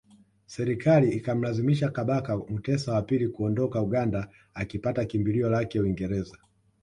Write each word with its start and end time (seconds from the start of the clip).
Serikali 0.45 1.11
ikamlazimisha 1.11 1.89
Kabaka 1.89 2.37
Mutesa 2.37 2.93
wa 2.93 3.01
pili 3.01 3.27
kuondoka 3.27 3.81
Uganda 3.81 4.27
akipata 4.53 5.05
kimbilio 5.05 5.49
lake 5.49 5.79
Uingereza 5.79 6.37